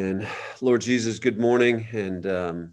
And 0.00 0.26
Lord 0.62 0.80
Jesus, 0.80 1.18
good 1.18 1.38
morning. 1.38 1.86
And 1.92 2.24
um, 2.26 2.72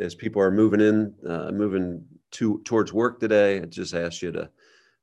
as 0.00 0.16
people 0.16 0.42
are 0.42 0.50
moving 0.50 0.80
in, 0.80 1.14
uh, 1.24 1.52
moving 1.52 2.04
to 2.32 2.60
towards 2.64 2.92
work 2.92 3.20
today, 3.20 3.58
I 3.60 3.66
just 3.66 3.94
ask 3.94 4.22
you 4.22 4.32
to 4.32 4.50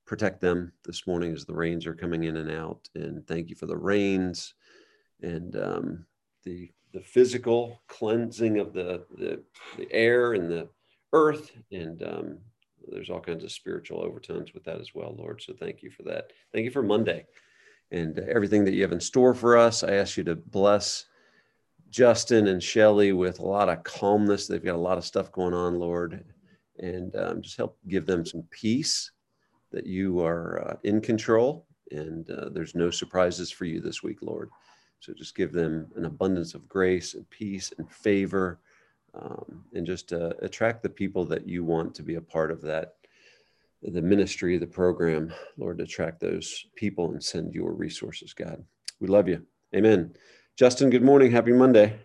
protect 0.06 0.42
them 0.42 0.74
this 0.84 1.08
morning 1.08 1.32
as 1.32 1.46
the 1.46 1.56
rains 1.56 1.88
are 1.88 1.96
coming 1.96 2.26
in 2.26 2.36
and 2.36 2.52
out. 2.52 2.90
And 2.94 3.26
thank 3.26 3.50
you 3.50 3.56
for 3.56 3.68
the 3.68 3.78
rains 3.78 4.54
and 5.22 5.56
um, 5.56 6.06
the 6.44 6.70
the 6.92 7.00
physical 7.00 7.82
cleansing 7.88 8.60
of 8.60 8.74
the, 8.74 9.06
the, 9.18 9.42
the 9.78 9.90
air 9.94 10.34
and 10.34 10.52
the 10.52 10.68
earth. 11.14 11.52
And 11.72 12.04
um, 12.04 12.38
there's 12.90 13.10
all 13.10 13.22
kinds 13.22 13.46
of 13.46 13.52
spiritual 13.54 14.02
overtones 14.02 14.54
with 14.54 14.66
that 14.66 14.82
as 14.82 14.94
well, 14.94 15.16
Lord. 15.18 15.42
So 15.42 15.54
thank 15.58 15.84
you 15.84 15.90
for 15.90 16.04
that. 16.04 16.32
Thank 16.52 16.66
you 16.66 16.72
for 16.72 16.84
Monday 16.84 17.28
and 17.92 18.20
everything 18.20 18.66
that 18.66 18.74
you 18.74 18.82
have 18.82 18.92
in 18.92 19.00
store 19.00 19.34
for 19.34 19.56
us. 19.56 19.84
I 19.86 19.94
ask 19.94 20.18
you 20.18 20.26
to 20.26 20.36
bless 20.36 21.06
Justin 21.92 22.48
and 22.48 22.64
Shelly 22.64 23.14
with 23.14 23.40
a 23.40 23.46
lot 23.46 23.70
of 23.70 23.84
calmness. 23.84 24.48
They've 24.48 24.64
got 24.64 24.76
a 24.76 24.78
lot 24.78 24.98
of 24.98 25.06
stuff 25.06 25.32
going 25.32 25.54
on, 25.54 25.78
Lord, 25.78 26.24
and 26.80 27.16
um, 27.16 27.42
just 27.42 27.58
help 27.58 27.78
give 27.88 28.08
them 28.08 28.26
some 28.26 28.44
peace 28.50 29.12
that 29.72 29.86
you 29.86 30.20
are 30.22 30.68
uh, 30.68 30.78
in 30.84 31.02
control 31.02 31.68
and 31.92 32.30
uh, 32.32 32.50
there's 32.50 32.76
no 32.76 32.90
surprises 32.90 33.52
for 33.52 33.66
you 33.66 33.82
this 33.82 34.02
week, 34.02 34.22
Lord. 34.22 34.50
So 35.00 35.14
just 35.14 35.36
give 35.36 35.52
them 35.52 35.88
an 35.96 36.06
abundance 36.06 36.54
of 36.54 36.68
grace 36.68 37.14
and 37.14 37.30
peace 37.30 37.74
and 37.78 37.92
favor 37.92 38.60
um, 39.14 39.66
and 39.74 39.86
just 39.86 40.14
uh, 40.14 40.32
attract 40.42 40.84
the 40.84 40.90
people 40.90 41.26
that 41.26 41.48
you 41.48 41.64
want 41.64 41.94
to 41.96 42.04
be 42.04 42.16
a 42.16 42.22
part 42.22 42.52
of 42.52 42.62
that 42.62 42.96
the 43.84 44.02
ministry, 44.02 44.60
the 44.60 44.68
program, 44.68 45.34
Lord, 45.58 45.82
attract 45.82 46.20
those 46.20 46.68
people 46.76 47.12
and 47.12 47.24
send 47.24 47.56
your 47.56 47.74
resources, 47.74 48.32
God. 48.32 48.64
We 49.00 49.08
love 49.08 49.28
you. 49.28 49.44
Amen. 49.76 50.14
Justin, 50.58 50.90
good 50.90 51.02
morning. 51.02 51.32
Happy 51.32 51.54
Monday. 51.54 51.98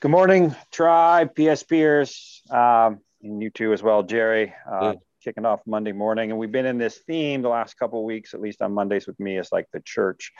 Good 0.00 0.10
morning, 0.10 0.54
Tribe, 0.72 1.34
PSPers, 1.34 2.40
um, 2.50 2.98
and 3.22 3.42
you 3.42 3.50
too 3.50 3.72
as 3.72 3.82
well, 3.82 4.02
Jerry. 4.02 4.54
Uh, 4.70 4.80
yeah. 4.80 4.94
Kicking 5.22 5.44
off 5.44 5.60
Monday 5.66 5.92
morning, 5.92 6.30
and 6.30 6.38
we've 6.38 6.50
been 6.50 6.66
in 6.66 6.78
this 6.78 6.98
theme 7.06 7.42
the 7.42 7.48
last 7.48 7.78
couple 7.78 8.00
of 8.00 8.04
weeks, 8.04 8.34
at 8.34 8.40
least 8.40 8.62
on 8.62 8.72
Mondays 8.72 9.06
with 9.06 9.18
me, 9.20 9.38
is 9.38 9.50
like 9.52 9.66
the 9.72 9.80
church, 9.80 10.32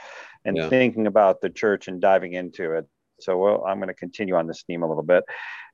and 0.44 0.56
yeah. 0.56 0.68
thinking 0.68 1.06
about 1.06 1.40
the 1.42 1.50
church 1.50 1.86
and 1.86 2.00
diving 2.00 2.32
into 2.32 2.72
it. 2.72 2.86
So 3.20 3.38
well, 3.38 3.64
I'm 3.66 3.76
going 3.78 3.88
to 3.88 3.94
continue 3.94 4.34
on 4.34 4.46
this 4.46 4.64
theme 4.66 4.82
a 4.82 4.88
little 4.88 5.02
bit, 5.02 5.24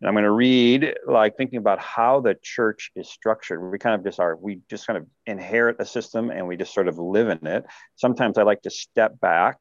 and 0.00 0.08
I'm 0.08 0.14
going 0.14 0.24
to 0.24 0.30
read 0.30 0.94
like 1.06 1.36
thinking 1.36 1.58
about 1.58 1.80
how 1.80 2.20
the 2.20 2.36
church 2.42 2.90
is 2.96 3.08
structured. 3.08 3.70
We 3.70 3.78
kind 3.78 3.94
of 3.94 4.04
just 4.04 4.20
are 4.20 4.36
we 4.36 4.60
just 4.68 4.86
kind 4.86 4.98
of 4.98 5.06
inherit 5.24 5.76
a 5.78 5.86
system 5.86 6.30
and 6.30 6.46
we 6.46 6.56
just 6.56 6.74
sort 6.74 6.88
of 6.88 6.98
live 6.98 7.28
in 7.28 7.46
it. 7.46 7.64
Sometimes 7.96 8.38
I 8.38 8.42
like 8.42 8.62
to 8.62 8.70
step 8.70 9.18
back 9.20 9.58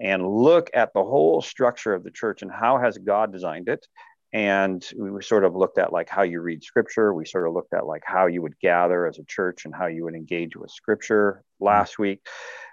and 0.00 0.26
look 0.26 0.70
at 0.74 0.92
the 0.94 1.04
whole 1.04 1.42
structure 1.42 1.92
of 1.92 2.02
the 2.02 2.10
church 2.10 2.42
and 2.42 2.50
how 2.50 2.78
has 2.78 2.96
God 2.98 3.32
designed 3.32 3.68
it. 3.68 3.86
And 4.32 4.88
we 4.96 5.22
sort 5.22 5.44
of 5.44 5.56
looked 5.56 5.76
at 5.78 5.92
like 5.92 6.08
how 6.08 6.22
you 6.22 6.40
read 6.40 6.62
scripture. 6.62 7.12
We 7.12 7.26
sort 7.26 7.48
of 7.48 7.52
looked 7.52 7.74
at 7.74 7.84
like 7.84 8.04
how 8.06 8.26
you 8.26 8.42
would 8.42 8.58
gather 8.60 9.06
as 9.06 9.18
a 9.18 9.24
church 9.24 9.64
and 9.64 9.74
how 9.74 9.86
you 9.86 10.04
would 10.04 10.14
engage 10.14 10.56
with 10.56 10.70
scripture 10.70 11.42
last 11.58 11.98
week. 11.98 12.24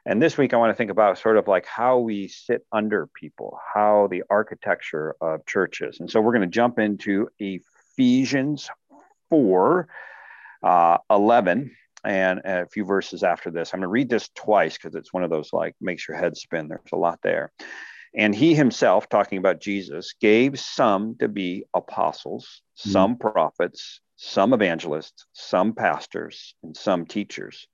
And 0.06 0.22
this 0.22 0.38
week, 0.38 0.54
I 0.54 0.58
want 0.58 0.70
to 0.70 0.76
think 0.76 0.92
about 0.92 1.18
sort 1.18 1.36
of 1.36 1.48
like 1.48 1.66
how 1.66 1.98
we 1.98 2.28
sit 2.28 2.64
under 2.72 3.08
people, 3.08 3.60
how 3.74 4.08
the 4.12 4.24
architecture 4.30 5.16
of 5.20 5.46
churches. 5.48 6.00
And 6.00 6.10
so 6.10 6.22
we're 6.22 6.34
going 6.34 6.42
to 6.44 6.48
jump 6.48 6.78
into 6.78 7.28
Ephesians 7.40 8.70
4 9.32 9.88
uh, 10.64 10.98
11 11.10 11.72
and 12.08 12.40
a 12.46 12.66
few 12.68 12.86
verses 12.86 13.22
after 13.22 13.52
this. 13.52 13.74
I'm 13.74 13.80
going 13.80 13.88
to 13.88 13.90
read 13.90 14.10
this 14.10 14.30
twice 14.34 14.78
because 14.78 14.96
it's 14.96 15.14
one 15.14 15.24
of 15.24 15.30
those 15.30 15.52
like 15.52 15.76
makes 15.82 16.08
your 16.08 16.18
head 16.18 16.38
spin. 16.38 16.70
There's 16.70 16.82
a 16.94 16.98
lot 16.98 17.20
there. 17.22 17.52
And 18.16 18.34
he 18.34 18.56
himself, 18.56 19.10
talking 19.10 19.38
about 19.38 19.60
Jesus, 19.60 20.14
gave 20.20 20.58
some 20.58 21.18
to 21.20 21.28
be 21.28 21.66
apostles, 21.74 22.62
mm-hmm. 22.80 22.92
some 22.92 23.18
prophets, 23.18 24.00
some 24.16 24.54
evangelists, 24.54 25.26
some 25.34 25.74
pastors, 25.74 26.56
and 26.64 26.76
some 26.76 27.06
teachers 27.06 27.68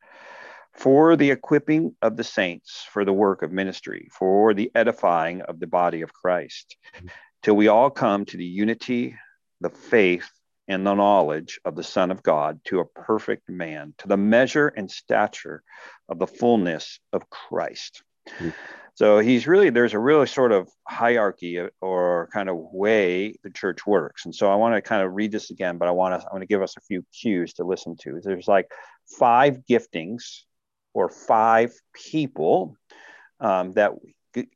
for 0.76 1.16
the 1.16 1.30
equipping 1.30 1.96
of 2.02 2.18
the 2.18 2.24
saints 2.24 2.84
for 2.92 3.06
the 3.06 3.14
work 3.14 3.44
of 3.44 3.52
ministry, 3.52 4.08
for 4.12 4.56
the 4.56 4.72
edifying 4.74 5.42
of 5.44 5.60
the 5.60 5.68
body 5.68 6.02
of 6.02 6.12
Christ, 6.12 6.76
mm-hmm. 6.96 7.08
till 7.44 7.56
we 7.56 7.68
all 7.68 7.92
come 7.92 8.26
to 8.26 8.38
the 8.38 8.46
unity, 8.46 9.16
the 9.62 9.70
faith, 9.70 10.28
and 10.68 10.86
the 10.86 10.94
knowledge 10.94 11.60
of 11.66 11.76
the 11.76 11.84
Son 11.84 12.12
of 12.12 12.24
God 12.24 12.60
to 12.66 12.80
a 12.80 12.86
perfect 12.86 13.50
man, 13.50 13.94
to 13.98 14.08
the 14.08 14.18
measure 14.18 14.68
and 14.68 14.90
stature 14.90 15.64
of 16.08 16.20
the 16.20 16.28
fullness 16.28 17.00
of 17.12 17.30
Christ. 17.30 18.04
Mm-hmm. 18.30 18.50
So 18.96 19.20
he's 19.20 19.48
really, 19.48 19.72
there's 19.72 19.96
a 19.96 20.00
really 20.00 20.28
sort 20.28 20.52
of 20.52 20.70
hierarchy 20.88 21.60
or 21.82 22.30
kind 22.32 22.48
of 22.48 22.58
way 22.72 23.36
the 23.44 23.50
church 23.50 23.88
works. 23.88 24.26
And 24.26 24.36
so 24.36 24.52
I 24.52 24.56
want 24.56 24.76
to 24.76 24.82
kind 24.82 25.02
of 25.02 25.14
read 25.14 25.32
this 25.32 25.50
again, 25.50 25.80
but 25.80 25.88
I 25.88 25.92
want 25.92 26.22
to, 26.22 26.28
I 26.28 26.32
want 26.32 26.44
to 26.44 26.48
give 26.48 26.62
us 26.62 26.78
a 26.78 26.82
few 26.82 27.04
cues 27.12 27.54
to 27.54 27.64
listen 27.64 27.96
to. 28.04 28.22
There's 28.24 28.48
like 28.48 28.70
five 29.18 29.62
giftings 29.68 30.42
or 30.94 31.10
five 31.10 31.74
people 31.94 32.78
um, 33.40 33.72
that, 33.74 33.94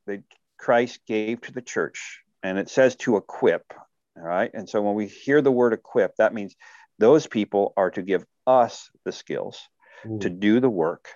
that 0.05 0.23
Christ 0.59 0.99
gave 1.07 1.41
to 1.41 1.51
the 1.51 1.61
church. 1.61 2.21
And 2.43 2.59
it 2.59 2.69
says 2.69 2.95
to 2.97 3.17
equip, 3.17 3.73
all 4.17 4.27
right. 4.27 4.51
And 4.53 4.67
so 4.67 4.81
when 4.81 4.95
we 4.95 5.07
hear 5.07 5.41
the 5.41 5.51
word 5.51 5.73
equip, 5.73 6.15
that 6.17 6.33
means 6.33 6.55
those 6.99 7.27
people 7.27 7.73
are 7.77 7.91
to 7.91 8.01
give 8.01 8.25
us 8.45 8.89
the 9.05 9.11
skills 9.11 9.59
mm. 10.05 10.19
to 10.21 10.29
do 10.29 10.59
the 10.59 10.69
work 10.69 11.09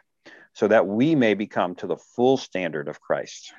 so 0.53 0.67
that 0.67 0.85
we 0.85 1.15
may 1.15 1.33
become 1.33 1.75
to 1.75 1.87
the 1.87 1.97
full 2.15 2.37
standard 2.37 2.87
of 2.87 3.01
Christ. 3.01 3.53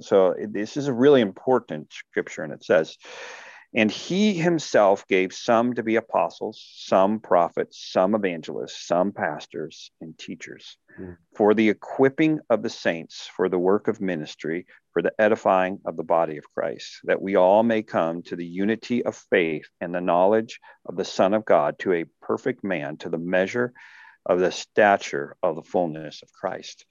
So 0.00 0.34
this 0.38 0.76
is 0.76 0.86
a 0.86 0.92
really 0.92 1.20
important 1.20 1.92
scripture. 1.92 2.42
And 2.42 2.52
it 2.52 2.64
says, 2.64 2.96
and 3.74 3.90
he 3.90 4.34
himself 4.34 5.06
gave 5.06 5.32
some 5.32 5.74
to 5.74 5.82
be 5.82 5.96
apostles, 5.96 6.64
some 6.76 7.20
prophets, 7.20 7.78
some 7.92 8.14
evangelists, 8.14 8.86
some 8.86 9.12
pastors, 9.12 9.92
and 10.00 10.18
teachers 10.18 10.76
mm. 11.00 11.16
for 11.36 11.54
the 11.54 11.68
equipping 11.68 12.40
of 12.50 12.62
the 12.62 12.70
saints, 12.70 13.28
for 13.36 13.48
the 13.48 13.58
work 13.58 13.86
of 13.86 14.00
ministry, 14.00 14.66
for 14.92 15.02
the 15.02 15.12
edifying 15.20 15.78
of 15.84 15.96
the 15.96 16.02
body 16.02 16.36
of 16.36 16.44
Christ, 16.52 17.00
that 17.04 17.22
we 17.22 17.36
all 17.36 17.62
may 17.62 17.82
come 17.82 18.22
to 18.22 18.34
the 18.34 18.46
unity 18.46 19.04
of 19.04 19.16
faith 19.30 19.68
and 19.80 19.94
the 19.94 20.00
knowledge 20.00 20.58
of 20.84 20.96
the 20.96 21.04
Son 21.04 21.32
of 21.32 21.44
God, 21.44 21.78
to 21.80 21.92
a 21.92 22.06
perfect 22.20 22.64
man, 22.64 22.96
to 22.98 23.08
the 23.08 23.18
measure 23.18 23.72
of 24.26 24.38
the 24.38 24.52
stature 24.52 25.36
of 25.42 25.56
the 25.56 25.62
fullness 25.62 26.22
of 26.22 26.32
Christ. 26.32 26.84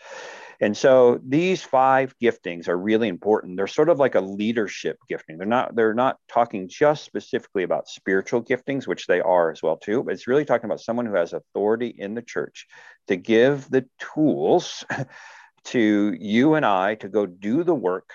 And 0.62 0.76
so 0.76 1.22
these 1.26 1.64
five 1.64 2.14
giftings 2.22 2.68
are 2.68 2.78
really 2.78 3.08
important. 3.08 3.56
They're 3.56 3.68
sort 3.68 3.90
of 3.90 4.00
like 4.00 4.16
a 4.16 4.22
leadership 4.22 4.98
gifting. 5.08 5.38
They're 5.38 5.48
not 5.48 5.76
they're 5.76 5.94
not 5.94 6.18
talking 6.28 6.68
just 6.68 7.06
specifically 7.06 7.64
about 7.64 7.88
spiritual 7.88 8.44
giftings, 8.44 8.86
which 8.86 9.08
they 9.08 9.22
are 9.22 9.52
as 9.52 9.64
well 9.64 9.78
too, 9.78 10.04
but 10.04 10.14
it's 10.14 10.28
really 10.28 10.46
talking 10.46 10.66
about 10.66 10.82
someone 10.82 11.06
who 11.06 11.16
has 11.16 11.34
authority 11.34 11.96
in 11.98 12.14
the 12.14 12.22
church 12.22 12.68
to 13.08 13.16
give 13.16 13.70
the 13.70 13.86
tools 14.14 14.84
to 15.66 16.16
you 16.20 16.56
and 16.56 16.66
I 16.66 16.96
to 16.96 17.10
go 17.10 17.26
do 17.26 17.64
the 17.64 17.76
work 17.76 18.10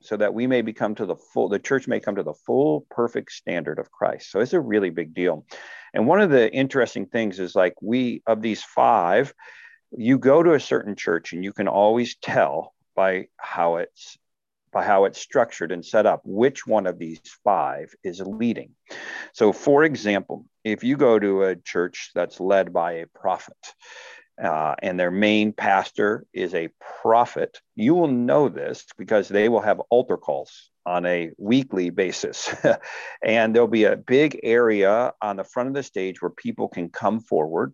so 0.00 0.16
that 0.16 0.34
we 0.34 0.46
may 0.46 0.62
become 0.62 0.94
to 0.96 1.06
the 1.06 1.16
full 1.16 1.48
the 1.48 1.58
church 1.58 1.88
may 1.88 2.00
come 2.00 2.16
to 2.16 2.22
the 2.22 2.34
full 2.34 2.86
perfect 2.90 3.32
standard 3.32 3.78
of 3.78 3.90
Christ. 3.90 4.30
So 4.30 4.40
it's 4.40 4.52
a 4.52 4.60
really 4.60 4.90
big 4.90 5.14
deal. 5.14 5.46
And 5.94 6.06
one 6.06 6.20
of 6.20 6.30
the 6.30 6.52
interesting 6.52 7.06
things 7.06 7.38
is 7.38 7.54
like 7.54 7.74
we 7.80 8.22
of 8.26 8.42
these 8.42 8.62
five 8.62 9.34
you 9.96 10.18
go 10.18 10.42
to 10.42 10.54
a 10.54 10.60
certain 10.60 10.96
church 10.96 11.32
and 11.32 11.44
you 11.44 11.52
can 11.52 11.68
always 11.68 12.16
tell 12.16 12.74
by 12.94 13.26
how 13.36 13.76
it's 13.76 14.16
by 14.72 14.82
how 14.82 15.04
it's 15.04 15.20
structured 15.20 15.70
and 15.70 15.84
set 15.84 16.06
up 16.06 16.22
which 16.24 16.66
one 16.66 16.86
of 16.86 16.98
these 16.98 17.20
five 17.44 17.94
is 18.02 18.20
leading 18.20 18.70
so 19.34 19.52
for 19.52 19.84
example 19.84 20.46
if 20.64 20.82
you 20.82 20.96
go 20.96 21.18
to 21.18 21.42
a 21.42 21.56
church 21.56 22.10
that's 22.14 22.40
led 22.40 22.72
by 22.72 22.92
a 22.92 23.06
prophet 23.06 23.56
uh, 24.42 24.74
and 24.82 24.98
their 24.98 25.10
main 25.10 25.52
pastor 25.52 26.24
is 26.32 26.54
a 26.54 26.68
prophet 27.00 27.60
you 27.74 27.94
will 27.94 28.08
know 28.08 28.48
this 28.48 28.86
because 28.98 29.28
they 29.28 29.48
will 29.48 29.60
have 29.60 29.80
altar 29.90 30.16
calls 30.16 30.70
on 30.84 31.06
a 31.06 31.30
weekly 31.38 31.90
basis. 31.90 32.52
and 33.24 33.54
there'll 33.54 33.68
be 33.68 33.84
a 33.84 33.96
big 33.96 34.40
area 34.42 35.12
on 35.22 35.36
the 35.36 35.44
front 35.44 35.68
of 35.68 35.74
the 35.74 35.82
stage 35.82 36.20
where 36.20 36.30
people 36.30 36.66
can 36.66 36.88
come 36.88 37.20
forward 37.20 37.72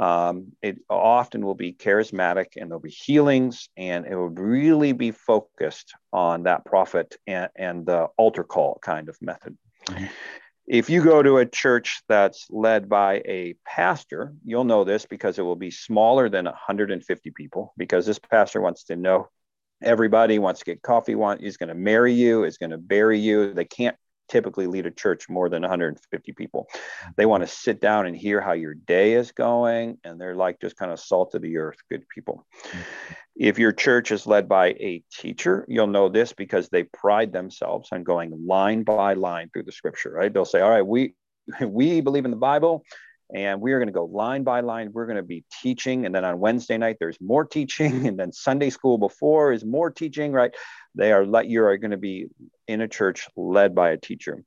um, 0.00 0.52
it 0.62 0.78
often 0.88 1.44
will 1.44 1.54
be 1.54 1.74
charismatic 1.74 2.56
and 2.56 2.70
there'll 2.70 2.80
be 2.80 2.88
healings, 2.88 3.68
and 3.76 4.06
it 4.06 4.16
will 4.16 4.30
really 4.30 4.92
be 4.92 5.10
focused 5.10 5.92
on 6.10 6.44
that 6.44 6.64
prophet 6.64 7.16
and, 7.26 7.50
and 7.54 7.84
the 7.84 8.08
altar 8.16 8.42
call 8.42 8.78
kind 8.82 9.10
of 9.10 9.18
method. 9.20 9.58
Mm-hmm. 9.86 10.06
If 10.66 10.88
you 10.88 11.02
go 11.02 11.22
to 11.22 11.38
a 11.38 11.46
church 11.46 12.02
that's 12.08 12.46
led 12.50 12.88
by 12.88 13.22
a 13.26 13.54
pastor, 13.66 14.34
you'll 14.44 14.64
know 14.64 14.84
this 14.84 15.04
because 15.06 15.38
it 15.38 15.42
will 15.42 15.56
be 15.56 15.70
smaller 15.70 16.28
than 16.28 16.44
150 16.44 17.30
people 17.30 17.72
because 17.76 18.06
this 18.06 18.18
pastor 18.18 18.60
wants 18.60 18.84
to 18.84 18.96
know 18.96 19.28
everybody, 19.82 20.38
wants 20.38 20.60
to 20.60 20.66
get 20.66 20.82
coffee, 20.82 21.14
want, 21.14 21.40
he's 21.40 21.56
going 21.56 21.70
to 21.70 21.74
marry 21.74 22.14
you, 22.14 22.44
is 22.44 22.58
going 22.58 22.70
to 22.70 22.78
bury 22.78 23.18
you. 23.18 23.52
They 23.52 23.64
can't 23.64 23.96
typically 24.30 24.66
lead 24.66 24.86
a 24.86 24.90
church 24.90 25.28
more 25.28 25.48
than 25.48 25.62
150 25.62 26.32
people. 26.32 26.68
They 27.16 27.26
want 27.26 27.42
to 27.42 27.46
sit 27.46 27.80
down 27.80 28.06
and 28.06 28.16
hear 28.16 28.40
how 28.40 28.52
your 28.52 28.74
day 28.74 29.14
is 29.14 29.32
going, 29.32 29.98
and 30.04 30.20
they're 30.20 30.36
like 30.36 30.60
just 30.60 30.76
kind 30.76 30.92
of 30.92 31.00
salt 31.00 31.34
of 31.34 31.42
the 31.42 31.58
earth, 31.58 31.78
good 31.90 32.08
people. 32.08 32.46
Mm-hmm. 32.64 33.14
If 33.36 33.58
your 33.58 33.72
church 33.72 34.10
is 34.12 34.26
led 34.26 34.48
by 34.48 34.68
a 34.68 35.02
teacher, 35.12 35.64
you'll 35.68 35.86
know 35.86 36.08
this 36.08 36.32
because 36.32 36.68
they 36.68 36.84
pride 36.84 37.32
themselves 37.32 37.88
on 37.92 38.04
going 38.04 38.46
line 38.46 38.82
by 38.82 39.14
line 39.14 39.50
through 39.52 39.64
the 39.64 39.72
scripture, 39.72 40.12
right? 40.12 40.32
They'll 40.32 40.44
say, 40.44 40.60
All 40.60 40.70
right, 40.70 40.86
we 40.86 41.14
we 41.60 42.00
believe 42.00 42.24
in 42.24 42.30
the 42.30 42.36
Bible 42.36 42.84
and 43.34 43.60
we 43.60 43.72
are 43.72 43.78
going 43.78 43.88
to 43.88 43.92
go 43.92 44.04
line 44.04 44.42
by 44.42 44.60
line. 44.60 44.90
We're 44.92 45.06
going 45.06 45.16
to 45.16 45.22
be 45.22 45.44
teaching. 45.62 46.06
And 46.06 46.14
then 46.14 46.24
on 46.24 46.40
Wednesday 46.40 46.78
night, 46.78 46.96
there's 46.98 47.20
more 47.20 47.44
teaching. 47.44 48.06
And 48.10 48.18
then 48.18 48.32
Sunday 48.32 48.70
school 48.70 48.98
before 48.98 49.52
is 49.52 49.64
more 49.64 49.90
teaching, 49.90 50.32
right? 50.32 50.52
They 50.94 51.12
are 51.12 51.24
let 51.24 51.46
you 51.46 51.64
are 51.64 51.76
going 51.76 51.92
to 51.92 51.96
be 51.96 52.26
in 52.66 52.80
a 52.80 52.88
church 52.88 53.28
led 53.36 53.74
by 53.74 53.90
a 53.90 53.96
teacher. 53.96 54.44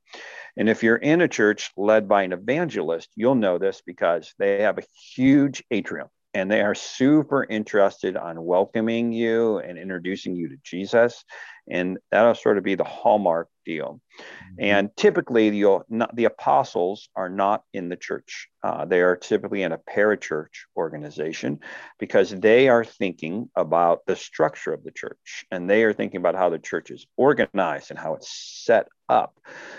And 0.56 0.68
if 0.68 0.82
you're 0.82 0.96
in 0.96 1.20
a 1.20 1.28
church 1.28 1.72
led 1.76 2.08
by 2.08 2.22
an 2.22 2.32
evangelist, 2.32 3.10
you'll 3.16 3.34
know 3.34 3.58
this 3.58 3.82
because 3.84 4.34
they 4.38 4.62
have 4.62 4.78
a 4.78 4.84
huge 5.14 5.64
atrium 5.70 6.08
and 6.34 6.50
they 6.50 6.60
are 6.60 6.74
super 6.74 7.44
interested 7.44 8.16
on 8.16 8.44
welcoming 8.44 9.12
you 9.12 9.58
and 9.58 9.78
introducing 9.78 10.34
you 10.34 10.48
to 10.48 10.56
Jesus. 10.64 11.24
And 11.70 11.98
that'll 12.10 12.34
sort 12.34 12.58
of 12.58 12.64
be 12.64 12.74
the 12.74 12.84
hallmark 12.84 13.48
deal. 13.64 14.00
Mm-hmm. 14.18 14.54
And 14.58 14.96
typically, 14.96 15.48
the, 15.50 15.80
not, 15.88 16.14
the 16.14 16.26
apostles 16.26 17.08
are 17.16 17.30
not 17.30 17.62
in 17.72 17.88
the 17.88 17.96
church. 17.96 18.48
Uh, 18.62 18.84
they 18.84 19.00
are 19.00 19.16
typically 19.16 19.62
in 19.62 19.72
a 19.72 19.78
parachurch 19.78 20.66
organization 20.76 21.60
because 21.98 22.30
they 22.30 22.68
are 22.68 22.84
thinking 22.84 23.48
about 23.56 24.00
the 24.06 24.16
structure 24.16 24.72
of 24.72 24.84
the 24.84 24.90
church 24.90 25.46
and 25.50 25.70
they 25.70 25.84
are 25.84 25.92
thinking 25.92 26.18
about 26.18 26.34
how 26.34 26.50
the 26.50 26.58
church 26.58 26.90
is 26.90 27.06
organized 27.16 27.90
and 27.90 27.98
how 27.98 28.14
it's 28.14 28.30
set 28.64 28.88
up. 29.08 29.38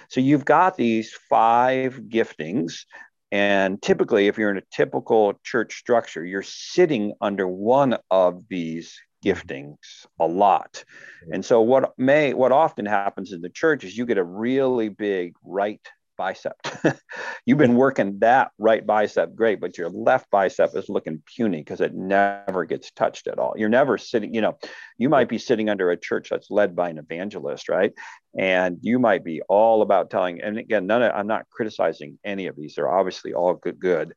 So 0.10 0.22
you've 0.22 0.46
got 0.46 0.78
these 0.78 1.12
five 1.30 2.00
giftings 2.07 2.86
and 3.31 3.81
typically, 3.81 4.27
if 4.27 4.38
you're 4.38 4.51
in 4.51 4.57
a 4.57 4.63
typical 4.72 5.33
church 5.44 5.77
structure, 5.77 6.24
you're 6.24 6.44
sitting 6.44 7.13
under 7.22 7.48
one 7.48 7.98
of 8.12 8.44
these 8.50 8.98
mm-hmm. 9.25 9.38
giftings 9.38 10.06
a 10.19 10.27
lot. 10.27 10.83
And 11.31 11.44
so 11.44 11.62
what 11.62 11.94
may 11.98 12.33
what 12.33 12.51
often 12.51 12.86
happens 12.86 13.31
in 13.31 13.42
the 13.42 13.50
church 13.50 13.83
is 13.83 13.98
you 13.98 14.06
get 14.06 14.18
a 14.18 14.24
really 14.24 14.89
big 14.89 15.33
right 15.44 15.81
bicep. 16.17 16.56
You've 17.45 17.57
been 17.57 17.75
working 17.75 18.19
that 18.19 18.51
right 18.57 18.85
bicep 18.85 19.35
great, 19.35 19.59
but 19.59 19.77
your 19.77 19.89
left 19.89 20.29
bicep 20.31 20.75
is 20.75 20.89
looking 20.89 21.21
puny 21.35 21.57
because 21.57 21.81
it 21.81 21.94
never 21.94 22.65
gets 22.65 22.91
touched 22.91 23.27
at 23.27 23.39
all. 23.39 23.53
You're 23.57 23.69
never 23.69 23.97
sitting, 23.97 24.33
you 24.33 24.41
know, 24.41 24.57
you 24.97 25.09
might 25.09 25.29
be 25.29 25.38
sitting 25.38 25.69
under 25.69 25.91
a 25.91 25.97
church 25.97 26.29
that's 26.29 26.51
led 26.51 26.75
by 26.75 26.89
an 26.89 26.97
evangelist, 26.97 27.69
right? 27.69 27.94
And 28.38 28.77
you 28.81 29.00
might 29.00 29.23
be 29.23 29.41
all 29.47 29.81
about 29.81 30.09
telling, 30.09 30.41
and 30.41 30.57
again, 30.57 30.88
none 30.88 31.01
of, 31.01 31.12
I'm 31.13 31.27
not 31.27 31.50
criticizing 31.50 32.19
any 32.23 32.47
of 32.47 32.56
these. 32.56 32.75
They're 32.75 32.91
obviously 32.91 33.33
all 33.33 33.53
good, 33.53 33.79
good 33.79 34.13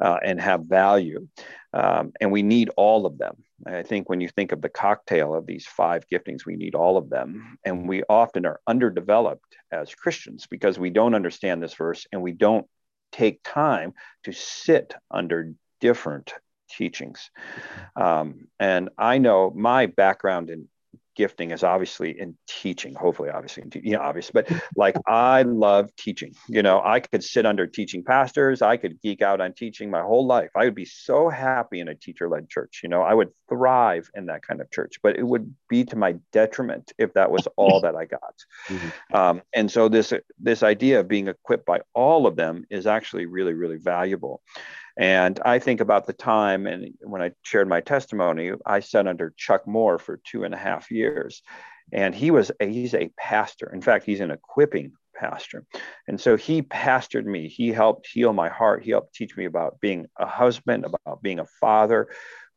uh, 0.00 0.18
and 0.24 0.40
have 0.40 0.62
value. 0.62 1.28
Um, 1.72 2.12
and 2.20 2.30
we 2.30 2.42
need 2.42 2.70
all 2.76 3.06
of 3.06 3.18
them. 3.18 3.36
I 3.66 3.82
think 3.82 4.08
when 4.08 4.20
you 4.20 4.28
think 4.28 4.52
of 4.52 4.60
the 4.60 4.68
cocktail 4.68 5.34
of 5.34 5.46
these 5.46 5.66
five 5.66 6.04
giftings, 6.12 6.44
we 6.44 6.56
need 6.56 6.74
all 6.74 6.96
of 6.96 7.08
them. 7.08 7.58
And 7.64 7.88
we 7.88 8.02
often 8.08 8.44
are 8.44 8.60
underdeveloped 8.66 9.56
as 9.70 9.94
Christians 9.94 10.46
because 10.46 10.78
we 10.78 10.90
don't 10.90 11.14
understand 11.14 11.62
this 11.62 11.74
verse 11.74 12.06
and 12.12 12.22
we 12.22 12.32
don't 12.32 12.66
take 13.12 13.40
time 13.44 13.92
to 14.24 14.32
sit 14.32 14.94
under 15.10 15.52
different 15.80 16.32
teachings. 16.68 17.30
Um, 17.96 18.48
and 18.58 18.88
I 18.98 19.18
know 19.18 19.52
my 19.54 19.86
background 19.86 20.50
in 20.50 20.68
gifting 21.14 21.50
is 21.50 21.62
obviously 21.62 22.18
in 22.18 22.36
teaching 22.46 22.94
hopefully 22.94 23.30
obviously 23.30 23.64
you 23.82 23.92
know 23.92 24.00
obviously 24.00 24.32
but 24.32 24.62
like 24.76 24.96
i 25.06 25.42
love 25.42 25.94
teaching 25.96 26.34
you 26.48 26.62
know 26.62 26.80
i 26.84 27.00
could 27.00 27.22
sit 27.22 27.44
under 27.44 27.66
teaching 27.66 28.02
pastors 28.02 28.62
i 28.62 28.76
could 28.76 29.00
geek 29.02 29.22
out 29.22 29.40
on 29.40 29.52
teaching 29.52 29.90
my 29.90 30.00
whole 30.00 30.26
life. 30.26 30.50
I 30.56 30.64
would 30.64 30.74
be 30.74 30.84
so 30.84 31.28
happy 31.28 31.80
in 31.80 31.88
a 31.88 31.94
teacher 31.94 32.28
led 32.28 32.48
church 32.48 32.80
you 32.82 32.88
know 32.88 33.02
i 33.02 33.12
would 33.12 33.30
thrive 33.48 34.08
in 34.14 34.26
that 34.26 34.46
kind 34.46 34.60
of 34.60 34.70
church 34.70 34.96
but 35.02 35.18
it 35.18 35.26
would 35.26 35.54
be 35.68 35.84
to 35.84 35.96
my 35.96 36.16
detriment 36.32 36.92
if 36.98 37.12
that 37.14 37.30
was 37.30 37.46
all 37.56 37.80
that 37.82 37.94
i 37.94 38.04
got. 38.04 38.34
Mm-hmm. 38.68 39.16
um, 39.16 39.42
and 39.52 39.70
so 39.70 39.88
this 39.88 40.12
this 40.38 40.62
idea 40.62 41.00
of 41.00 41.08
being 41.08 41.28
equipped 41.28 41.66
by 41.66 41.80
all 41.94 42.26
of 42.26 42.36
them 42.36 42.64
is 42.70 42.86
actually 42.86 43.26
really 43.26 43.52
really 43.52 43.78
valuable 43.78 44.40
and 44.96 45.40
I 45.44 45.58
think 45.58 45.80
about 45.80 46.06
the 46.06 46.12
time, 46.12 46.66
and 46.66 46.94
when 47.00 47.22
I 47.22 47.32
shared 47.42 47.68
my 47.68 47.80
testimony, 47.80 48.52
I 48.66 48.80
sat 48.80 49.06
under 49.06 49.32
Chuck 49.36 49.66
Moore 49.66 49.98
for 49.98 50.20
two 50.24 50.44
and 50.44 50.54
a 50.54 50.58
half 50.58 50.90
years, 50.90 51.42
and 51.92 52.14
he 52.14 52.30
was 52.30 52.50
a, 52.60 52.66
he's 52.66 52.94
a 52.94 53.10
pastor. 53.16 53.70
In 53.72 53.80
fact, 53.80 54.04
he's 54.04 54.20
an 54.20 54.30
equipping 54.30 54.92
pastor, 55.14 55.64
and 56.08 56.20
so 56.20 56.36
he 56.36 56.62
pastored 56.62 57.24
me. 57.24 57.48
He 57.48 57.68
helped 57.68 58.08
heal 58.12 58.32
my 58.32 58.48
heart. 58.48 58.84
He 58.84 58.90
helped 58.90 59.14
teach 59.14 59.36
me 59.36 59.46
about 59.46 59.80
being 59.80 60.06
a 60.18 60.26
husband, 60.26 60.84
about 60.84 61.22
being 61.22 61.38
a 61.38 61.46
father. 61.60 62.08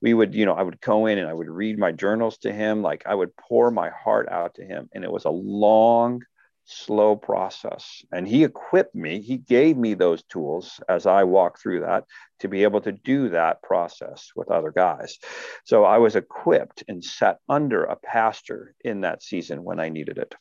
We 0.02 0.14
would, 0.14 0.36
you 0.36 0.46
know, 0.46 0.54
I 0.54 0.62
would 0.62 0.82
go 0.82 1.06
in 1.06 1.18
and 1.18 1.28
I 1.28 1.34
would 1.34 1.50
read 1.50 1.80
my 1.80 1.92
journals 1.92 2.38
to 2.40 2.52
him, 2.52 2.82
like 2.82 3.04
I 3.06 3.16
would 3.16 3.36
pour 3.38 3.72
my 3.72 3.90
heart 3.90 4.28
out 4.30 4.56
to 4.56 4.64
him, 4.64 4.90
and 4.94 5.04
it 5.04 5.12
was 5.12 5.26
a 5.26 5.30
long 5.30 6.22
slow 6.66 7.16
process. 7.16 8.04
And 8.12 8.28
he 8.28 8.44
equipped 8.44 8.96
me, 8.96 9.22
he 9.22 9.38
gave 9.38 9.78
me 9.78 9.94
those 9.94 10.24
tools 10.24 10.80
as 10.90 11.06
I 11.06 11.24
walked 11.24 11.62
through 11.62 11.82
that 11.82 12.06
to 12.40 12.48
be 12.48 12.64
able 12.64 12.82
to 12.82 12.92
do 12.92 13.30
that 13.30 13.62
process 13.62 14.32
with 14.36 14.52
other 14.52 14.72
guys. 14.72 15.18
So 15.64 15.86
I 15.86 16.00
was 16.00 16.16
equipped 16.16 16.84
and 16.88 17.04
set 17.04 17.38
under 17.48 17.84
a 17.84 17.96
pastor 17.96 18.74
in 18.82 19.02
that 19.02 19.24
season 19.24 19.64
when 19.64 19.80
I 19.80 19.90
needed 19.90 20.18
it. 20.18 20.34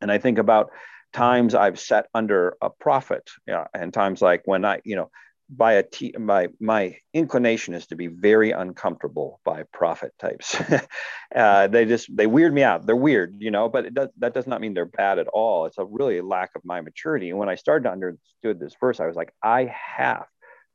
And 0.00 0.10
I 0.12 0.18
think 0.18 0.38
about 0.38 0.70
times 1.12 1.54
I've 1.54 1.80
set 1.80 2.06
under 2.14 2.56
a 2.60 2.70
prophet, 2.70 3.28
yeah, 3.46 3.66
and 3.74 3.92
times 3.92 4.20
like 4.20 4.42
when 4.44 4.64
I, 4.64 4.80
you 4.84 4.96
know, 4.96 5.10
by 5.50 5.74
a 5.74 5.82
t- 5.82 6.14
my 6.18 6.48
my 6.60 6.96
inclination 7.14 7.74
is 7.74 7.86
to 7.86 7.96
be 7.96 8.06
very 8.06 8.50
uncomfortable 8.50 9.40
by 9.44 9.64
prophet 9.72 10.12
types. 10.18 10.60
uh, 11.34 11.66
they 11.68 11.84
just 11.84 12.14
they 12.14 12.26
weird 12.26 12.52
me 12.52 12.62
out. 12.62 12.86
They're 12.86 12.96
weird, 12.96 13.36
you 13.38 13.50
know, 13.50 13.68
but 13.68 13.92
does, 13.94 14.08
that 14.18 14.34
does 14.34 14.46
not 14.46 14.60
mean 14.60 14.74
they're 14.74 14.84
bad 14.84 15.18
at 15.18 15.28
all. 15.28 15.66
It's 15.66 15.78
a 15.78 15.84
really 15.84 16.20
lack 16.20 16.50
of 16.54 16.64
my 16.64 16.80
maturity. 16.80 17.30
And 17.30 17.38
when 17.38 17.48
I 17.48 17.54
started 17.54 17.84
to 17.84 17.92
understood 17.92 18.60
this 18.60 18.74
verse, 18.78 19.00
I 19.00 19.06
was 19.06 19.16
like, 19.16 19.32
I 19.42 19.72
have 19.96 20.26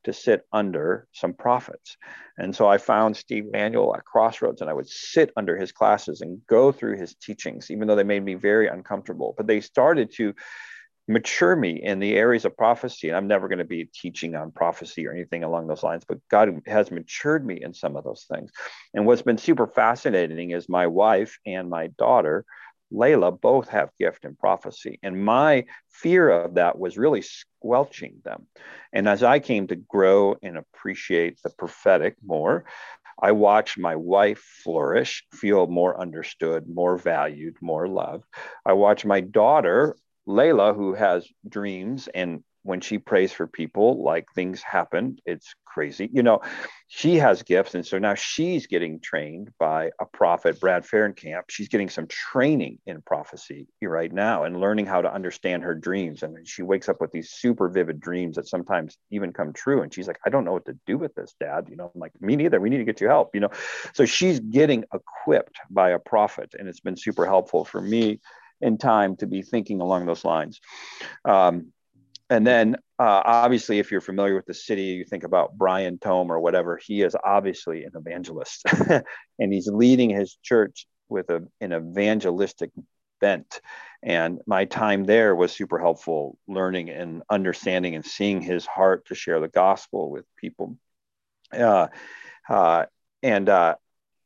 to 0.04 0.12
sit 0.12 0.42
under 0.52 1.08
some 1.12 1.32
prophets. 1.32 1.96
And 2.36 2.54
so 2.54 2.68
I 2.68 2.78
found 2.78 3.16
Steve 3.16 3.46
Manuel 3.50 3.94
at 3.96 4.04
Crossroads 4.04 4.60
and 4.60 4.68
I 4.68 4.74
would 4.74 4.88
sit 4.88 5.30
under 5.36 5.56
his 5.56 5.72
classes 5.72 6.20
and 6.20 6.40
go 6.46 6.72
through 6.72 6.98
his 6.98 7.14
teachings, 7.14 7.70
even 7.70 7.88
though 7.88 7.96
they 7.96 8.04
made 8.04 8.24
me 8.24 8.34
very 8.34 8.68
uncomfortable. 8.68 9.34
But 9.36 9.46
they 9.46 9.60
started 9.60 10.12
to 10.16 10.34
mature 11.06 11.54
me 11.54 11.82
in 11.82 11.98
the 11.98 12.14
areas 12.14 12.44
of 12.44 12.56
prophecy. 12.56 13.08
And 13.08 13.16
I'm 13.16 13.26
never 13.26 13.48
going 13.48 13.58
to 13.58 13.64
be 13.64 13.88
teaching 13.92 14.34
on 14.34 14.52
prophecy 14.52 15.06
or 15.06 15.12
anything 15.12 15.44
along 15.44 15.66
those 15.66 15.82
lines, 15.82 16.04
but 16.06 16.18
God 16.30 16.62
has 16.66 16.90
matured 16.90 17.46
me 17.46 17.62
in 17.62 17.74
some 17.74 17.96
of 17.96 18.04
those 18.04 18.26
things. 18.30 18.50
And 18.94 19.06
what's 19.06 19.22
been 19.22 19.38
super 19.38 19.66
fascinating 19.66 20.50
is 20.50 20.68
my 20.68 20.86
wife 20.86 21.38
and 21.44 21.68
my 21.68 21.88
daughter, 21.98 22.44
Layla, 22.92 23.38
both 23.38 23.68
have 23.68 23.90
gift 23.98 24.24
in 24.24 24.36
prophecy. 24.36 24.98
And 25.02 25.24
my 25.24 25.64
fear 25.90 26.28
of 26.30 26.54
that 26.54 26.78
was 26.78 26.96
really 26.96 27.22
squelching 27.22 28.20
them. 28.24 28.46
And 28.92 29.08
as 29.08 29.22
I 29.22 29.40
came 29.40 29.66
to 29.66 29.76
grow 29.76 30.36
and 30.42 30.56
appreciate 30.56 31.38
the 31.42 31.50
prophetic 31.50 32.16
more, 32.24 32.64
I 33.20 33.32
watched 33.32 33.78
my 33.78 33.96
wife 33.96 34.40
flourish, 34.64 35.24
feel 35.32 35.66
more 35.66 36.00
understood, 36.00 36.68
more 36.68 36.96
valued, 36.96 37.56
more 37.60 37.88
loved. 37.88 38.24
I 38.66 38.72
watched 38.72 39.06
my 39.06 39.20
daughter 39.20 39.96
Layla, 40.28 40.74
who 40.74 40.94
has 40.94 41.26
dreams, 41.48 42.08
and 42.14 42.42
when 42.64 42.80
she 42.80 42.98
prays 42.98 43.30
for 43.30 43.46
people, 43.46 44.02
like 44.02 44.26
things 44.34 44.62
happen, 44.62 45.18
it's 45.26 45.54
crazy. 45.66 46.08
You 46.12 46.22
know, 46.22 46.40
she 46.88 47.16
has 47.16 47.42
gifts. 47.42 47.74
And 47.74 47.86
so 47.86 47.98
now 47.98 48.14
she's 48.14 48.66
getting 48.66 49.00
trained 49.00 49.50
by 49.58 49.90
a 50.00 50.06
prophet, 50.06 50.58
Brad 50.60 50.84
Fahrenkamp. 50.84 51.42
She's 51.50 51.68
getting 51.68 51.90
some 51.90 52.06
training 52.06 52.78
in 52.86 53.02
prophecy 53.02 53.66
right 53.82 54.10
now 54.10 54.44
and 54.44 54.60
learning 54.60 54.86
how 54.86 55.02
to 55.02 55.12
understand 55.12 55.62
her 55.62 55.74
dreams. 55.74 56.22
And 56.22 56.48
she 56.48 56.62
wakes 56.62 56.88
up 56.88 57.02
with 57.02 57.12
these 57.12 57.32
super 57.32 57.68
vivid 57.68 58.00
dreams 58.00 58.36
that 58.36 58.48
sometimes 58.48 58.96
even 59.10 59.34
come 59.34 59.52
true. 59.52 59.82
And 59.82 59.92
she's 59.92 60.06
like, 60.06 60.18
I 60.24 60.30
don't 60.30 60.46
know 60.46 60.52
what 60.52 60.64
to 60.64 60.78
do 60.86 60.96
with 60.96 61.14
this, 61.14 61.34
Dad. 61.38 61.66
You 61.68 61.76
know, 61.76 61.92
I'm 61.94 62.00
like, 62.00 62.12
me 62.22 62.34
neither. 62.34 62.60
We 62.60 62.70
need 62.70 62.78
to 62.78 62.84
get 62.84 63.00
you 63.00 63.08
help, 63.08 63.34
you 63.34 63.40
know. 63.40 63.50
So 63.92 64.06
she's 64.06 64.40
getting 64.40 64.84
equipped 64.94 65.58
by 65.68 65.90
a 65.90 65.98
prophet. 65.98 66.54
And 66.58 66.66
it's 66.66 66.80
been 66.80 66.96
super 66.96 67.26
helpful 67.26 67.66
for 67.66 67.82
me 67.82 68.20
in 68.64 68.78
time 68.78 69.16
to 69.16 69.26
be 69.26 69.42
thinking 69.42 69.80
along 69.80 70.06
those 70.06 70.24
lines. 70.24 70.60
Um, 71.24 71.72
and 72.30 72.46
then 72.46 72.76
uh, 72.98 73.22
obviously, 73.24 73.78
if 73.78 73.90
you're 73.90 74.00
familiar 74.00 74.34
with 74.34 74.46
the 74.46 74.54
city, 74.54 74.82
you 74.82 75.04
think 75.04 75.24
about 75.24 75.56
Brian 75.58 75.98
Tome 75.98 76.32
or 76.32 76.40
whatever, 76.40 76.80
he 76.82 77.02
is 77.02 77.14
obviously 77.22 77.84
an 77.84 77.92
evangelist 77.94 78.64
and 79.38 79.52
he's 79.52 79.68
leading 79.68 80.10
his 80.10 80.36
church 80.42 80.86
with 81.08 81.28
a, 81.28 81.46
an 81.60 81.72
evangelistic 81.72 82.70
bent. 83.20 83.60
And 84.02 84.40
my 84.46 84.64
time 84.64 85.04
there 85.04 85.34
was 85.34 85.52
super 85.52 85.78
helpful 85.78 86.38
learning 86.48 86.88
and 86.88 87.22
understanding 87.28 87.94
and 87.94 88.04
seeing 88.04 88.40
his 88.40 88.64
heart 88.64 89.06
to 89.06 89.14
share 89.14 89.40
the 89.40 89.48
gospel 89.48 90.10
with 90.10 90.24
people. 90.36 90.78
Uh, 91.52 91.88
uh, 92.48 92.86
and 93.22 93.48
uh, 93.48 93.76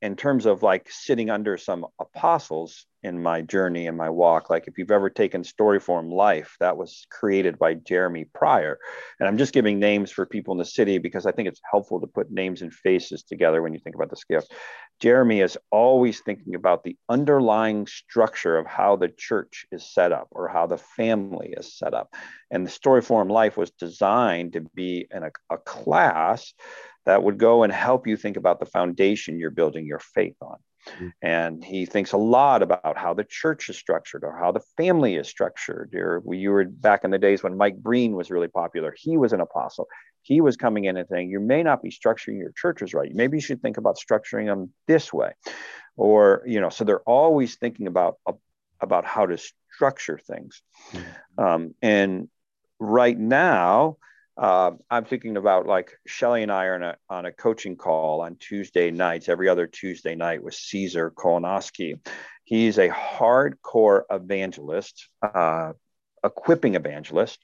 in 0.00 0.16
terms 0.16 0.46
of 0.46 0.62
like 0.62 0.86
sitting 0.90 1.30
under 1.30 1.56
some 1.56 1.86
apostles 2.00 2.86
in 3.02 3.22
my 3.22 3.40
journey 3.40 3.86
and 3.86 3.96
my 3.96 4.10
walk 4.10 4.50
like 4.50 4.66
if 4.66 4.76
you've 4.76 4.90
ever 4.90 5.08
taken 5.08 5.44
story 5.44 5.78
form 5.78 6.10
life 6.10 6.56
that 6.58 6.76
was 6.76 7.06
created 7.10 7.58
by 7.58 7.74
jeremy 7.74 8.24
pryor. 8.34 8.78
And 9.20 9.28
i'm 9.28 9.38
just 9.38 9.52
giving 9.52 9.78
names 9.78 10.10
for 10.10 10.26
people 10.26 10.52
in 10.52 10.58
the 10.58 10.64
city 10.64 10.98
because 10.98 11.26
i 11.26 11.32
think 11.32 11.48
it's 11.48 11.60
helpful 11.70 12.00
to 12.00 12.06
put 12.06 12.30
names 12.30 12.62
and 12.62 12.72
faces 12.72 13.22
together 13.22 13.62
when 13.62 13.72
you 13.72 13.80
think 13.80 13.96
about 13.96 14.10
this 14.10 14.24
gift 14.24 14.52
jeremy 15.00 15.40
is 15.40 15.56
always 15.70 16.20
thinking 16.20 16.54
about 16.54 16.82
the 16.82 16.96
underlying 17.08 17.86
structure 17.86 18.58
of 18.58 18.66
how 18.66 18.96
the 18.96 19.08
church 19.08 19.66
is 19.70 19.92
set 19.92 20.12
up 20.12 20.28
or 20.32 20.48
how 20.48 20.66
the 20.66 20.78
family 20.78 21.54
is 21.56 21.76
set 21.78 21.94
up. 21.94 22.12
And 22.50 22.66
the 22.66 22.70
story 22.70 23.02
form 23.02 23.28
life 23.28 23.56
was 23.56 23.70
designed 23.70 24.54
to 24.54 24.60
be 24.74 25.06
in 25.10 25.22
a, 25.22 25.30
a 25.50 25.58
class 25.58 26.52
that 27.08 27.22
would 27.22 27.38
go 27.38 27.62
and 27.62 27.72
help 27.72 28.06
you 28.06 28.18
think 28.18 28.36
about 28.36 28.60
the 28.60 28.66
foundation 28.66 29.38
you're 29.38 29.50
building 29.50 29.86
your 29.86 29.98
faith 29.98 30.36
on. 30.42 30.58
Mm-hmm. 30.86 31.08
And 31.22 31.64
he 31.64 31.86
thinks 31.86 32.12
a 32.12 32.18
lot 32.18 32.62
about 32.62 32.98
how 32.98 33.14
the 33.14 33.24
church 33.24 33.70
is 33.70 33.78
structured 33.78 34.24
or 34.24 34.36
how 34.36 34.52
the 34.52 34.60
family 34.76 35.16
is 35.16 35.26
structured. 35.26 35.94
Or 35.94 36.22
you 36.30 36.50
were 36.50 36.66
back 36.66 37.04
in 37.04 37.10
the 37.10 37.18
days 37.18 37.42
when 37.42 37.56
Mike 37.56 37.78
Breen 37.78 38.12
was 38.12 38.30
really 38.30 38.48
popular. 38.48 38.94
He 38.94 39.16
was 39.16 39.32
an 39.32 39.40
apostle. 39.40 39.88
He 40.20 40.42
was 40.42 40.58
coming 40.58 40.84
in 40.84 40.98
and 40.98 41.08
saying, 41.08 41.30
You 41.30 41.40
may 41.40 41.62
not 41.62 41.82
be 41.82 41.90
structuring 41.90 42.40
your 42.40 42.52
churches 42.54 42.92
right. 42.92 43.10
Maybe 43.14 43.38
you 43.38 43.42
should 43.42 43.62
think 43.62 43.78
about 43.78 43.96
structuring 43.96 44.44
them 44.44 44.70
this 44.86 45.10
way. 45.10 45.32
Or, 45.96 46.42
you 46.46 46.60
know, 46.60 46.68
so 46.68 46.84
they're 46.84 47.00
always 47.00 47.56
thinking 47.56 47.86
about, 47.86 48.18
about 48.82 49.06
how 49.06 49.24
to 49.24 49.38
structure 49.72 50.20
things. 50.26 50.60
Mm-hmm. 50.92 51.42
Um, 51.42 51.74
and 51.80 52.28
right 52.78 53.18
now, 53.18 53.96
uh, 54.38 54.72
I'm 54.88 55.04
thinking 55.04 55.36
about 55.36 55.66
like 55.66 55.92
Shelly 56.06 56.42
and 56.42 56.52
I 56.52 56.66
are 56.66 56.74
on 56.76 56.82
a, 56.82 56.96
on 57.10 57.26
a 57.26 57.32
coaching 57.32 57.76
call 57.76 58.20
on 58.20 58.36
Tuesday 58.36 58.90
nights, 58.90 59.28
every 59.28 59.48
other 59.48 59.66
Tuesday 59.66 60.14
night 60.14 60.42
with 60.42 60.54
Caesar 60.54 61.10
Kalinowski. 61.10 61.98
He's 62.44 62.78
a 62.78 62.88
hardcore 62.88 64.02
evangelist, 64.10 65.08
uh, 65.22 65.72
equipping 66.24 66.76
evangelist 66.76 67.38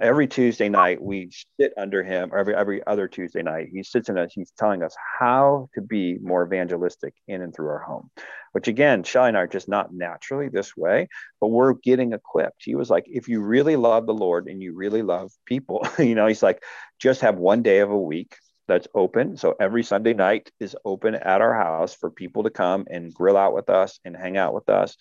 every 0.00 0.26
Tuesday 0.26 0.68
night 0.68 1.02
we 1.02 1.30
sit 1.58 1.72
under 1.76 2.02
him, 2.02 2.30
or 2.32 2.38
every 2.38 2.54
every 2.54 2.86
other 2.86 3.08
Tuesday 3.08 3.42
night 3.42 3.68
he 3.72 3.82
sits 3.82 4.08
in 4.08 4.18
us. 4.18 4.32
He's 4.32 4.52
telling 4.58 4.82
us 4.82 4.94
how 5.18 5.68
to 5.74 5.80
be 5.80 6.18
more 6.18 6.44
evangelistic 6.44 7.14
in 7.28 7.42
and 7.42 7.54
through 7.54 7.68
our 7.68 7.80
home. 7.80 8.10
Which 8.52 8.68
again, 8.68 9.02
Shelly 9.02 9.28
and 9.28 9.36
I 9.36 9.42
are 9.42 9.46
just 9.46 9.68
not 9.68 9.92
naturally 9.92 10.48
this 10.48 10.76
way, 10.76 11.08
but 11.40 11.48
we're 11.48 11.74
getting 11.74 12.12
equipped. 12.12 12.62
He 12.64 12.74
was 12.74 12.88
like, 12.88 13.04
if 13.06 13.28
you 13.28 13.42
really 13.42 13.76
love 13.76 14.06
the 14.06 14.14
Lord 14.14 14.48
and 14.48 14.62
you 14.62 14.74
really 14.74 15.02
love 15.02 15.30
people, 15.44 15.86
you 15.98 16.14
know, 16.14 16.26
he's 16.26 16.42
like, 16.42 16.62
just 16.98 17.20
have 17.20 17.36
one 17.36 17.62
day 17.62 17.80
of 17.80 17.90
a 17.90 17.98
week 17.98 18.36
that's 18.68 18.88
open. 18.94 19.36
So 19.36 19.54
every 19.60 19.82
Sunday 19.82 20.14
night 20.14 20.50
is 20.60 20.76
open 20.84 21.14
at 21.14 21.40
our 21.40 21.54
house 21.54 21.94
for 21.94 22.10
people 22.10 22.42
to 22.44 22.50
come 22.50 22.86
and 22.90 23.12
grill 23.12 23.36
out 23.36 23.54
with 23.54 23.70
us 23.70 24.00
and 24.04 24.16
hang 24.16 24.36
out 24.36 24.54
with 24.54 24.68
us. 24.68 24.96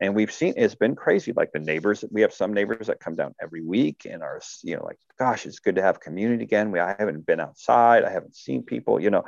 And 0.00 0.14
we've 0.14 0.32
seen 0.32 0.54
it's 0.56 0.74
been 0.74 0.96
crazy. 0.96 1.32
Like 1.32 1.52
the 1.52 1.60
neighbors, 1.60 2.04
we 2.10 2.22
have 2.22 2.32
some 2.32 2.54
neighbors 2.54 2.86
that 2.86 3.00
come 3.00 3.16
down 3.16 3.34
every 3.40 3.62
week 3.62 4.06
and 4.10 4.22
are, 4.22 4.40
you 4.62 4.76
know, 4.76 4.84
like, 4.84 4.98
gosh, 5.18 5.46
it's 5.46 5.58
good 5.58 5.76
to 5.76 5.82
have 5.82 6.00
community 6.00 6.44
again. 6.44 6.70
We 6.70 6.80
I 6.80 6.96
haven't 6.98 7.26
been 7.26 7.40
outside, 7.40 8.04
I 8.04 8.10
haven't 8.10 8.36
seen 8.36 8.62
people, 8.62 9.00
you 9.00 9.10
know. 9.10 9.24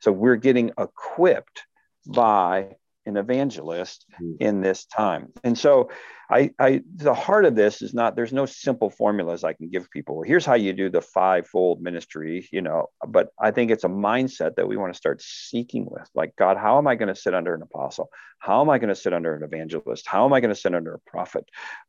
So 0.00 0.12
we're 0.12 0.36
getting 0.36 0.70
equipped 0.78 1.62
by 2.06 2.76
an 3.06 3.16
evangelist 3.16 4.06
mm. 4.20 4.36
in 4.40 4.60
this 4.60 4.86
time. 4.86 5.28
And 5.42 5.56
so 5.58 5.90
I, 6.30 6.50
I 6.58 6.82
the 6.96 7.14
heart 7.14 7.44
of 7.44 7.54
this 7.54 7.82
is 7.82 7.92
not 7.92 8.16
there's 8.16 8.32
no 8.32 8.46
simple 8.46 8.90
formulas 8.90 9.44
I 9.44 9.52
can 9.52 9.68
give 9.68 9.90
people. 9.90 10.22
Here's 10.22 10.46
how 10.46 10.54
you 10.54 10.72
do 10.72 10.88
the 10.88 11.02
fivefold 11.02 11.82
ministry, 11.82 12.48
you 12.50 12.62
know, 12.62 12.86
but 13.06 13.28
I 13.38 13.50
think 13.50 13.70
it's 13.70 13.84
a 13.84 13.88
mindset 13.88 14.56
that 14.56 14.66
we 14.66 14.76
want 14.76 14.92
to 14.92 14.96
start 14.96 15.22
seeking 15.22 15.86
with. 15.90 16.08
Like, 16.14 16.34
God, 16.36 16.56
how 16.56 16.78
am 16.78 16.86
I 16.86 16.94
going 16.94 17.08
to 17.08 17.20
sit 17.20 17.34
under 17.34 17.54
an 17.54 17.62
apostle? 17.62 18.08
How 18.38 18.60
am 18.60 18.70
I 18.70 18.78
going 18.78 18.88
to 18.88 18.94
sit 18.94 19.12
under 19.12 19.34
an 19.34 19.42
evangelist? 19.42 20.06
How 20.06 20.24
am 20.24 20.32
I 20.32 20.40
going 20.40 20.54
to 20.54 20.60
sit 20.60 20.74
under 20.74 20.94
a 20.94 21.10
prophet, 21.10 21.44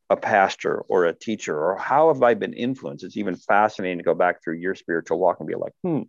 a 0.10 0.18
pastor, 0.18 0.80
or 0.90 1.06
a 1.06 1.14
teacher? 1.14 1.58
Or 1.58 1.78
how 1.78 2.14
have 2.14 2.22
I 2.22 2.34
been 2.34 2.54
influenced? 2.54 3.04
It's 3.04 3.18
even 3.18 3.36
fascinating 3.36 4.00
to 4.00 4.04
go 4.04 4.16
back 4.16 4.44
through 4.44 4.58
your 4.58 4.76
spiritual 4.76 5.20
walk 5.20 5.38
and 5.40 5.48
be 5.48 5.56
like, 5.56 5.74
hmm, 5.82 6.02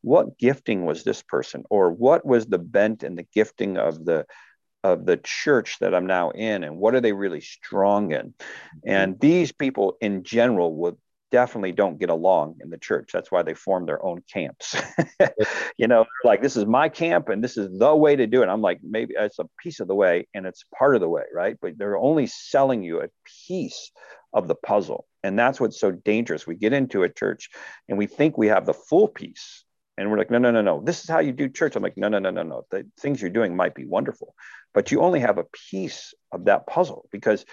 what 0.00 0.38
gifting 0.38 0.84
was 0.84 1.02
this 1.02 1.22
person? 1.22 1.64
Or 1.70 1.90
what 1.90 2.26
was 2.26 2.46
the 2.46 2.58
bent 2.58 3.02
and 3.02 3.16
the 3.16 3.26
gifting 3.34 3.78
of 3.78 4.04
the 4.04 4.26
of 4.84 5.06
the 5.06 5.16
church 5.16 5.78
that 5.80 5.94
I'm 5.94 6.06
now 6.06 6.30
in 6.30 6.62
and 6.62 6.76
what 6.76 6.94
are 6.94 7.00
they 7.00 7.12
really 7.12 7.40
strong 7.40 8.12
in? 8.12 8.28
Mm-hmm. 8.28 8.78
And 8.84 9.20
these 9.20 9.50
people 9.50 9.96
in 10.00 10.22
general 10.22 10.76
would 10.76 10.96
definitely 11.32 11.72
don't 11.72 11.98
get 11.98 12.10
along 12.10 12.58
in 12.62 12.70
the 12.70 12.78
church. 12.78 13.10
That's 13.12 13.32
why 13.32 13.42
they 13.42 13.54
form 13.54 13.86
their 13.86 14.04
own 14.04 14.22
camps. 14.32 14.76
you 15.78 15.88
know, 15.88 16.04
like 16.22 16.42
this 16.42 16.56
is 16.56 16.64
my 16.64 16.88
camp 16.88 17.28
and 17.28 17.42
this 17.42 17.56
is 17.56 17.76
the 17.76 17.96
way 17.96 18.14
to 18.14 18.28
do 18.28 18.42
it. 18.42 18.48
I'm 18.48 18.60
like, 18.60 18.78
maybe 18.84 19.14
it's 19.18 19.40
a 19.40 19.48
piece 19.58 19.80
of 19.80 19.88
the 19.88 19.96
way 19.96 20.28
and 20.32 20.46
it's 20.46 20.64
part 20.78 20.94
of 20.94 21.00
the 21.00 21.08
way, 21.08 21.24
right? 21.34 21.56
But 21.60 21.76
they're 21.76 21.98
only 21.98 22.26
selling 22.26 22.84
you 22.84 23.00
a 23.00 23.08
piece 23.48 23.90
of 24.32 24.46
the 24.46 24.54
puzzle. 24.54 25.06
And 25.24 25.36
that's 25.36 25.58
what's 25.58 25.80
so 25.80 25.90
dangerous. 25.90 26.46
We 26.46 26.54
get 26.54 26.72
into 26.72 27.02
a 27.02 27.08
church 27.08 27.48
and 27.88 27.98
we 27.98 28.06
think 28.06 28.38
we 28.38 28.48
have 28.48 28.66
the 28.66 28.74
full 28.74 29.08
piece 29.08 29.63
and 29.96 30.10
we're 30.10 30.18
like, 30.18 30.30
no, 30.30 30.38
no, 30.38 30.50
no, 30.50 30.60
no. 30.60 30.80
This 30.82 31.04
is 31.04 31.08
how 31.08 31.20
you 31.20 31.32
do 31.32 31.48
church. 31.48 31.76
I'm 31.76 31.82
like, 31.82 31.96
no, 31.96 32.08
no, 32.08 32.18
no, 32.18 32.30
no, 32.30 32.42
no. 32.42 32.66
The 32.70 32.86
things 32.98 33.20
you're 33.20 33.30
doing 33.30 33.54
might 33.54 33.74
be 33.74 33.84
wonderful, 33.84 34.34
but 34.72 34.90
you 34.90 35.00
only 35.00 35.20
have 35.20 35.38
a 35.38 35.44
piece 35.70 36.14
of 36.32 36.46
that 36.46 36.66
puzzle 36.66 37.08
because 37.12 37.44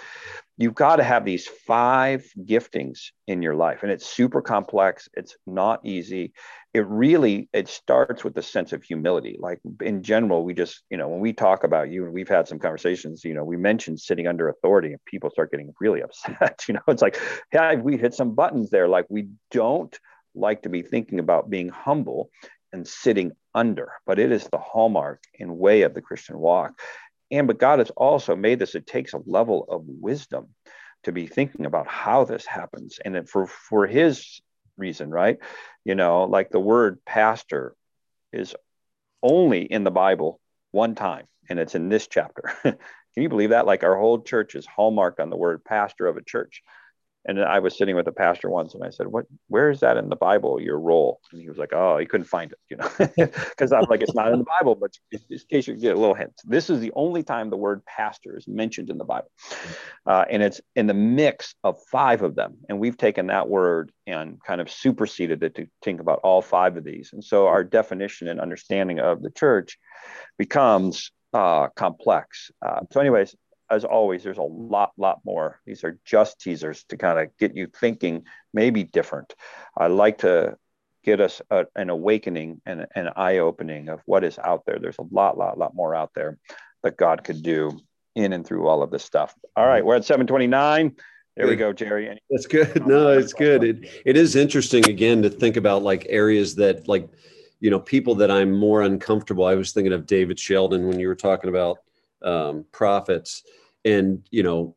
you've 0.57 0.73
got 0.73 0.95
to 0.95 1.03
have 1.03 1.23
these 1.23 1.47
five 1.67 2.25
giftings 2.43 3.09
in 3.27 3.43
your 3.43 3.53
life. 3.53 3.83
And 3.83 3.91
it's 3.91 4.07
super 4.07 4.41
complex. 4.41 5.07
It's 5.13 5.35
not 5.45 5.81
easy. 5.85 6.33
It 6.73 6.87
really, 6.87 7.47
it 7.53 7.67
starts 7.67 8.23
with 8.23 8.33
the 8.33 8.41
sense 8.41 8.73
of 8.73 8.81
humility. 8.81 9.37
Like 9.39 9.59
in 9.79 10.01
general, 10.01 10.43
we 10.43 10.55
just, 10.55 10.81
you 10.89 10.97
know, 10.97 11.09
when 11.09 11.19
we 11.19 11.33
talk 11.33 11.63
about 11.63 11.91
you 11.91 12.05
and 12.05 12.13
we've 12.13 12.27
had 12.27 12.47
some 12.47 12.57
conversations, 12.57 13.23
you 13.23 13.35
know, 13.35 13.43
we 13.43 13.57
mentioned 13.57 13.99
sitting 13.99 14.25
under 14.25 14.49
authority 14.49 14.87
and 14.93 15.05
people 15.05 15.29
start 15.29 15.51
getting 15.51 15.73
really 15.79 16.01
upset. 16.03 16.63
you 16.67 16.73
know, 16.73 16.81
it's 16.87 17.03
like, 17.03 17.19
yeah, 17.53 17.75
we 17.75 17.97
hit 17.97 18.15
some 18.15 18.33
buttons 18.33 18.71
there. 18.71 18.87
Like 18.87 19.05
we 19.09 19.27
don't 19.51 19.95
like 20.35 20.63
to 20.63 20.69
be 20.69 20.81
thinking 20.81 21.19
about 21.19 21.49
being 21.49 21.69
humble 21.69 22.29
and 22.73 22.87
sitting 22.87 23.31
under, 23.53 23.91
but 24.05 24.19
it 24.19 24.31
is 24.31 24.47
the 24.47 24.57
hallmark 24.57 25.21
and 25.39 25.57
way 25.57 25.81
of 25.81 25.93
the 25.93 26.01
Christian 26.01 26.37
walk. 26.37 26.79
And 27.29 27.47
but 27.47 27.59
God 27.59 27.79
has 27.79 27.89
also 27.91 28.35
made 28.35 28.59
this, 28.59 28.75
it 28.75 28.87
takes 28.87 29.13
a 29.13 29.21
level 29.25 29.65
of 29.69 29.83
wisdom 29.85 30.47
to 31.03 31.11
be 31.11 31.27
thinking 31.27 31.65
about 31.65 31.87
how 31.87 32.25
this 32.25 32.45
happens. 32.45 32.99
And 33.03 33.27
for, 33.27 33.47
for 33.47 33.87
his 33.87 34.41
reason, 34.77 35.09
right? 35.09 35.37
You 35.83 35.95
know, 35.95 36.23
like 36.23 36.49
the 36.49 36.59
word 36.59 37.03
pastor 37.05 37.75
is 38.31 38.55
only 39.23 39.63
in 39.63 39.83
the 39.83 39.91
Bible 39.91 40.39
one 40.71 40.95
time, 40.95 41.27
and 41.49 41.59
it's 41.59 41.75
in 41.75 41.89
this 41.89 42.07
chapter. 42.07 42.53
Can 42.63 43.23
you 43.23 43.29
believe 43.29 43.49
that? 43.49 43.65
Like 43.65 43.83
our 43.83 43.97
whole 43.97 44.21
church 44.21 44.55
is 44.55 44.65
hallmarked 44.65 45.19
on 45.19 45.29
the 45.29 45.37
word 45.37 45.63
pastor 45.63 46.07
of 46.07 46.17
a 46.17 46.23
church. 46.23 46.61
And 47.25 47.39
I 47.39 47.59
was 47.59 47.77
sitting 47.77 47.95
with 47.95 48.07
a 48.07 48.11
pastor 48.11 48.49
once 48.49 48.73
and 48.73 48.83
I 48.83 48.89
said, 48.89 49.07
What, 49.07 49.25
where 49.47 49.69
is 49.69 49.79
that 49.81 49.97
in 49.97 50.09
the 50.09 50.15
Bible, 50.15 50.59
your 50.59 50.79
role? 50.79 51.19
And 51.31 51.41
he 51.41 51.47
was 51.47 51.57
like, 51.57 51.71
Oh, 51.73 51.97
he 51.97 52.05
couldn't 52.05 52.25
find 52.25 52.51
it, 52.51 52.57
you 52.69 52.77
know, 52.77 52.89
because 53.49 53.71
I'm 53.71 53.85
like, 53.89 54.01
It's 54.01 54.15
not 54.15 54.31
in 54.31 54.39
the 54.39 54.45
Bible, 54.59 54.75
but 54.75 54.91
in 55.11 55.39
case 55.49 55.67
you 55.67 55.75
get 55.75 55.95
a 55.95 55.99
little 55.99 56.15
hint, 56.15 56.33
this 56.45 56.69
is 56.69 56.79
the 56.79 56.91
only 56.95 57.21
time 57.21 57.49
the 57.49 57.57
word 57.57 57.85
pastor 57.85 58.37
is 58.37 58.47
mentioned 58.47 58.89
in 58.89 58.97
the 58.97 59.05
Bible. 59.05 59.29
Uh, 60.05 60.25
and 60.29 60.41
it's 60.41 60.61
in 60.75 60.87
the 60.87 60.93
mix 60.93 61.53
of 61.63 61.79
five 61.91 62.23
of 62.23 62.35
them. 62.35 62.57
And 62.69 62.79
we've 62.79 62.97
taken 62.97 63.27
that 63.27 63.47
word 63.47 63.91
and 64.07 64.41
kind 64.43 64.59
of 64.59 64.71
superseded 64.71 65.43
it 65.43 65.55
to 65.55 65.67
think 65.83 66.01
about 66.01 66.19
all 66.23 66.41
five 66.41 66.75
of 66.75 66.83
these. 66.83 67.11
And 67.13 67.23
so 67.23 67.47
our 67.47 67.63
definition 67.63 68.27
and 68.27 68.39
understanding 68.39 68.99
of 68.99 69.21
the 69.21 69.31
church 69.31 69.77
becomes 70.37 71.11
uh, 71.33 71.67
complex. 71.75 72.51
Uh, 72.65 72.81
so, 72.91 72.99
anyways, 72.99 73.35
as 73.71 73.85
always, 73.85 74.21
there's 74.21 74.37
a 74.37 74.43
lot, 74.43 74.91
lot 74.97 75.21
more. 75.23 75.61
These 75.65 75.83
are 75.83 75.97
just 76.05 76.39
teasers 76.41 76.83
to 76.89 76.97
kind 76.97 77.17
of 77.17 77.35
get 77.37 77.55
you 77.55 77.67
thinking 77.67 78.25
maybe 78.53 78.83
different. 78.83 79.33
I 79.77 79.87
like 79.87 80.19
to 80.19 80.57
get 81.03 81.21
us 81.21 81.41
a, 81.49 81.65
an 81.75 81.89
awakening 81.89 82.61
and 82.65 82.85
an 82.95 83.09
eye 83.15 83.37
opening 83.37 83.89
of 83.89 84.01
what 84.05 84.23
is 84.23 84.37
out 84.37 84.65
there. 84.65 84.77
There's 84.77 84.99
a 84.99 85.07
lot, 85.09 85.37
lot, 85.37 85.57
lot 85.57 85.73
more 85.73 85.95
out 85.95 86.11
there 86.13 86.37
that 86.83 86.97
God 86.97 87.23
could 87.23 87.41
do 87.41 87.79
in 88.13 88.33
and 88.33 88.45
through 88.45 88.67
all 88.67 88.83
of 88.83 88.91
this 88.91 89.05
stuff. 89.05 89.33
All 89.55 89.65
right, 89.65 89.83
we're 89.83 89.95
at 89.95 90.05
729. 90.05 90.95
There 91.37 91.47
we 91.47 91.55
go, 91.55 91.71
Jerry. 91.71 92.09
Any- 92.09 92.19
That's 92.29 92.45
good. 92.45 92.85
No, 92.85 93.07
it's 93.09 93.33
good. 93.33 93.63
It, 93.63 94.03
it 94.05 94.17
is 94.17 94.35
interesting 94.35 94.87
again 94.89 95.21
to 95.21 95.29
think 95.29 95.55
about 95.55 95.81
like 95.81 96.05
areas 96.09 96.55
that 96.55 96.89
like, 96.89 97.07
you 97.61 97.69
know, 97.69 97.79
people 97.79 98.15
that 98.15 98.29
I'm 98.29 98.51
more 98.51 98.81
uncomfortable. 98.81 99.45
I 99.45 99.55
was 99.55 99.71
thinking 99.71 99.93
of 99.93 100.05
David 100.05 100.37
Sheldon 100.37 100.87
when 100.87 100.99
you 100.99 101.07
were 101.07 101.15
talking 101.15 101.49
about 101.49 101.77
um, 102.23 102.65
prophets. 102.71 103.43
And 103.85 104.25
you 104.31 104.43
know 104.43 104.75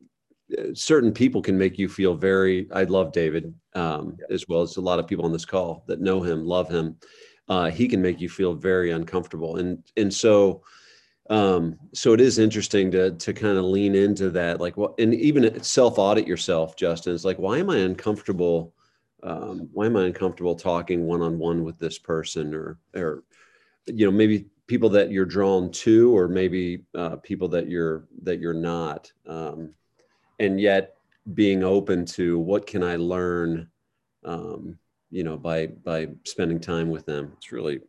certain 0.73 1.11
people 1.11 1.41
can 1.41 1.57
make 1.57 1.79
you 1.79 1.89
feel 1.89 2.13
very 2.13 2.67
i 2.71 2.83
love 2.83 3.11
david 3.11 3.51
um, 3.75 4.15
yeah. 4.17 4.33
as 4.33 4.47
well 4.47 4.61
as 4.61 4.77
a 4.77 4.81
lot 4.81 4.99
of 4.99 5.07
people 5.07 5.25
on 5.25 5.33
this 5.33 5.45
call 5.45 5.83
that 5.87 6.01
know 6.01 6.21
him 6.21 6.45
love 6.45 6.69
him. 6.69 6.95
Uh, 7.47 7.69
he 7.69 7.87
can 7.87 8.01
make 8.01 8.19
you 8.19 8.29
feel 8.29 8.53
very 8.53 8.91
uncomfortable. 8.91 9.57
And 9.57 9.83
and 9.97 10.11
so 10.11 10.63
um, 11.29 11.77
so 11.93 12.13
it 12.13 12.21
is 12.21 12.39
interesting 12.39 12.89
to 12.91 13.11
to 13.11 13.33
kind 13.33 13.57
of 13.57 13.65
lean 13.65 13.95
into 13.95 14.29
that 14.31 14.59
like 14.61 14.77
what 14.77 14.93
and 14.99 15.13
even 15.13 15.61
self 15.61 15.99
audit 15.99 16.27
yourself 16.27 16.75
justin. 16.75 17.13
It's 17.13 17.25
like 17.25 17.37
why 17.37 17.57
am 17.59 17.69
i 17.69 17.77
uncomfortable 17.77 18.73
um, 19.23 19.69
why 19.73 19.87
am 19.87 19.97
i 19.97 20.05
uncomfortable 20.05 20.55
talking 20.55 21.05
one 21.05 21.21
on 21.21 21.37
one 21.37 21.63
with 21.63 21.77
this 21.77 21.99
person 21.99 22.53
or 22.53 22.79
or 22.95 23.23
you 23.87 24.05
know 24.05 24.11
maybe 24.11 24.45
people 24.67 24.89
that 24.89 25.11
you're 25.11 25.25
drawn 25.25 25.71
to, 25.71 26.15
or 26.15 26.27
maybe 26.27 26.83
uh, 26.95 27.17
people 27.17 27.47
that 27.49 27.69
you're 27.69 28.05
that 28.23 28.39
you're 28.39 28.53
not, 28.53 29.11
um, 29.27 29.73
and 30.39 30.59
yet 30.59 30.95
being 31.33 31.63
open 31.63 32.05
to 32.05 32.37
what 32.39 32.67
can 32.67 32.83
I 32.83 32.95
learn, 32.95 33.69
um, 34.23 34.77
you 35.11 35.23
know, 35.23 35.37
by 35.37 35.67
by 35.67 36.09
spending 36.25 36.59
time 36.59 36.89
with 36.89 37.05
them. 37.05 37.33
It's 37.37 37.51
really 37.51 37.81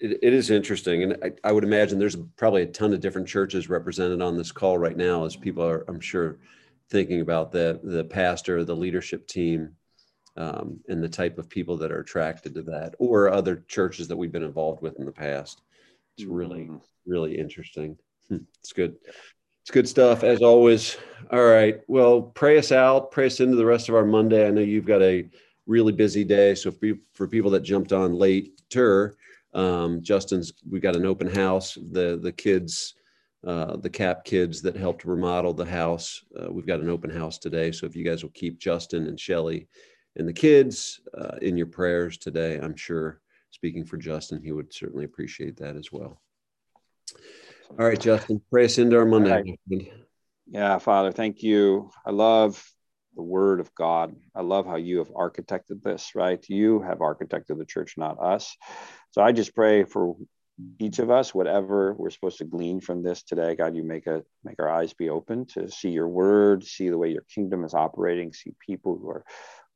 it, 0.00 0.18
it 0.22 0.32
is 0.32 0.50
interesting, 0.50 1.02
and 1.04 1.16
I, 1.22 1.32
I 1.44 1.52
would 1.52 1.64
imagine 1.64 1.98
there's 1.98 2.16
probably 2.36 2.62
a 2.62 2.66
ton 2.66 2.92
of 2.92 3.00
different 3.00 3.28
churches 3.28 3.68
represented 3.68 4.22
on 4.22 4.36
this 4.36 4.52
call 4.52 4.78
right 4.78 4.96
now, 4.96 5.24
as 5.24 5.36
people 5.36 5.64
are, 5.64 5.84
I'm 5.88 6.00
sure, 6.00 6.38
thinking 6.90 7.20
about 7.20 7.52
the 7.52 7.80
the 7.84 8.04
pastor, 8.04 8.64
the 8.64 8.74
leadership 8.74 9.26
team, 9.28 9.76
um, 10.36 10.80
and 10.88 11.02
the 11.02 11.08
type 11.08 11.38
of 11.38 11.48
people 11.48 11.76
that 11.76 11.92
are 11.92 12.00
attracted 12.00 12.54
to 12.54 12.62
that, 12.62 12.94
or 12.98 13.30
other 13.30 13.64
churches 13.68 14.08
that 14.08 14.16
we've 14.16 14.32
been 14.32 14.42
involved 14.42 14.82
with 14.82 14.98
in 14.98 15.04
the 15.04 15.12
past. 15.12 15.62
It's 16.20 16.28
really, 16.28 16.66
Mhm. 16.66 16.80
really 17.06 17.38
interesting. 17.38 17.96
Hmm, 18.28 18.44
It's 18.60 18.72
good. 18.72 18.96
It's 19.62 19.70
good 19.70 19.88
stuff 19.88 20.22
as 20.22 20.42
always. 20.42 20.96
All 21.30 21.44
right. 21.44 21.80
Well, 21.88 22.22
pray 22.22 22.58
us 22.58 22.72
out. 22.72 23.10
Pray 23.10 23.26
us 23.26 23.40
into 23.40 23.56
the 23.56 23.64
rest 23.64 23.88
of 23.88 23.94
our 23.94 24.04
Monday. 24.04 24.46
I 24.46 24.50
know 24.50 24.60
you've 24.60 24.84
got 24.86 25.02
a 25.02 25.28
really 25.66 25.92
busy 25.92 26.24
day. 26.24 26.54
So 26.54 26.70
for, 26.70 26.92
for 27.14 27.26
people 27.26 27.50
that 27.52 27.60
jumped 27.60 27.92
on 27.92 28.14
later, 28.14 29.16
um, 29.54 30.02
Justin's 30.02 30.52
we 30.68 30.78
got 30.80 30.96
an 30.96 31.06
open 31.06 31.26
house. 31.26 31.74
The 31.74 32.18
the 32.22 32.32
kids, 32.32 32.94
uh, 33.44 33.76
the 33.76 33.90
CAP 33.90 34.24
kids 34.24 34.60
that 34.62 34.76
helped 34.76 35.04
remodel 35.04 35.54
the 35.54 35.64
house. 35.64 36.22
Uh, 36.38 36.50
we've 36.52 36.66
got 36.66 36.80
an 36.80 36.90
open 36.90 37.10
house 37.10 37.38
today. 37.38 37.72
So 37.72 37.86
if 37.86 37.96
you 37.96 38.04
guys 38.04 38.22
will 38.22 38.30
keep 38.30 38.58
Justin 38.58 39.06
and 39.06 39.18
Shelly 39.18 39.68
and 40.16 40.28
the 40.28 40.32
kids 40.32 41.00
uh, 41.16 41.36
in 41.40 41.56
your 41.56 41.66
prayers 41.66 42.18
today, 42.18 42.58
I'm 42.58 42.76
sure. 42.76 43.20
Speaking 43.60 43.84
for 43.84 43.98
Justin, 43.98 44.40
he 44.42 44.52
would 44.52 44.72
certainly 44.72 45.04
appreciate 45.04 45.58
that 45.58 45.76
as 45.76 45.92
well. 45.92 46.18
All 47.78 47.86
right, 47.86 48.00
Justin, 48.00 48.40
pray 48.50 48.64
us 48.64 48.78
into 48.78 48.96
our 48.96 49.04
Monday. 49.04 49.54
Right. 49.68 49.92
Yeah, 50.50 50.78
Father, 50.78 51.12
thank 51.12 51.42
you. 51.42 51.90
I 52.06 52.10
love 52.10 52.64
the 53.16 53.22
word 53.22 53.60
of 53.60 53.74
God. 53.74 54.16
I 54.34 54.40
love 54.40 54.64
how 54.64 54.76
you 54.76 54.96
have 54.96 55.10
architected 55.10 55.82
this, 55.82 56.12
right? 56.14 56.42
You 56.48 56.80
have 56.80 57.00
architected 57.00 57.58
the 57.58 57.66
church, 57.66 57.98
not 57.98 58.18
us. 58.18 58.56
So 59.10 59.20
I 59.20 59.32
just 59.32 59.54
pray 59.54 59.84
for 59.84 60.16
each 60.78 60.98
of 60.98 61.10
us, 61.10 61.34
whatever 61.34 61.92
we're 61.92 62.08
supposed 62.08 62.38
to 62.38 62.44
glean 62.46 62.80
from 62.80 63.02
this 63.02 63.22
today, 63.22 63.56
God, 63.56 63.76
you 63.76 63.84
make 63.84 64.06
a 64.06 64.22
make 64.42 64.58
our 64.58 64.70
eyes 64.70 64.94
be 64.94 65.10
open 65.10 65.44
to 65.48 65.70
see 65.70 65.90
your 65.90 66.08
word, 66.08 66.64
see 66.64 66.88
the 66.88 66.96
way 66.96 67.10
your 67.10 67.26
kingdom 67.34 67.62
is 67.62 67.74
operating, 67.74 68.32
see 68.32 68.54
people 68.66 68.96
who 68.96 69.10
are 69.10 69.24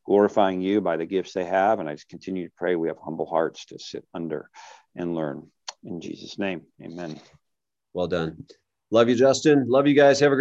glorifying 0.04 0.60
you 0.60 0.80
by 0.80 0.96
the 0.96 1.06
gifts 1.06 1.32
they 1.32 1.44
have. 1.44 1.80
And 1.80 1.88
I 1.88 1.94
just 1.94 2.08
continue 2.08 2.46
to 2.46 2.54
pray 2.56 2.76
we 2.76 2.88
have 2.88 2.98
humble 2.98 3.26
hearts 3.26 3.66
to 3.66 3.78
sit 3.78 4.04
under 4.14 4.48
and 4.96 5.14
learn. 5.14 5.50
In 5.84 6.00
Jesus' 6.00 6.38
name, 6.38 6.62
amen. 6.82 7.20
Well 7.92 8.06
done. 8.08 8.46
Love 8.90 9.08
you, 9.08 9.16
Justin. 9.16 9.68
Love 9.68 9.86
you 9.86 9.94
guys. 9.94 10.20
Have 10.20 10.32
a 10.32 10.32
great 10.32 10.32